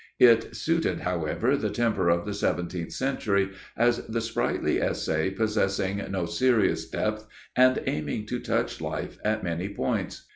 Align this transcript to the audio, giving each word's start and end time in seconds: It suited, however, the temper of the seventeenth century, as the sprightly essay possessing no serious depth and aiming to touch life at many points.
It 0.17 0.55
suited, 0.55 1.01
however, 1.01 1.55
the 1.55 1.69
temper 1.69 2.09
of 2.09 2.25
the 2.25 2.33
seventeenth 2.33 2.91
century, 2.91 3.51
as 3.77 3.97
the 4.07 4.19
sprightly 4.19 4.81
essay 4.81 5.29
possessing 5.29 6.03
no 6.09 6.25
serious 6.25 6.89
depth 6.89 7.27
and 7.55 7.79
aiming 7.85 8.25
to 8.25 8.39
touch 8.39 8.81
life 8.81 9.19
at 9.23 9.43
many 9.43 9.69
points. 9.69 10.25